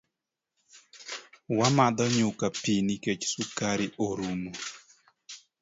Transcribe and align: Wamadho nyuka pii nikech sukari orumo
Wamadho 1.57 2.05
nyuka 2.17 2.45
pii 2.61 2.81
nikech 2.87 3.23
sukari 3.33 3.87
orumo 4.07 4.51